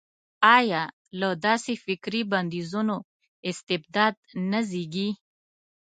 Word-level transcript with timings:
ایا 0.57 0.83
له 1.19 1.29
داسې 1.45 1.73
فکري 1.85 2.21
بندیزونو 2.31 2.97
استبداد 3.49 4.15
نه 4.51 4.59
زېږي. 4.69 5.09